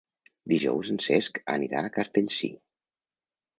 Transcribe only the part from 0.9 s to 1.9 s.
en Cesc anirà